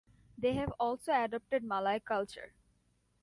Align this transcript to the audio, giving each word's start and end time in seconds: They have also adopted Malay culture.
They 0.35 0.53
have 0.53 0.71
also 0.79 1.11
adopted 1.13 1.63
Malay 1.63 1.99
culture. 1.99 2.53